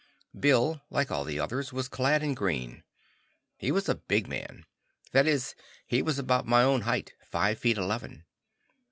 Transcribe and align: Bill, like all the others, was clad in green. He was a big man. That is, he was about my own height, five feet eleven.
Bill, 0.39 0.81
like 0.89 1.11
all 1.11 1.23
the 1.23 1.39
others, 1.39 1.71
was 1.71 1.87
clad 1.87 2.23
in 2.23 2.33
green. 2.33 2.81
He 3.59 3.71
was 3.71 3.87
a 3.87 3.93
big 3.93 4.27
man. 4.27 4.65
That 5.11 5.27
is, 5.27 5.53
he 5.85 6.01
was 6.01 6.17
about 6.17 6.47
my 6.47 6.63
own 6.63 6.81
height, 6.81 7.13
five 7.23 7.59
feet 7.59 7.77
eleven. 7.77 8.23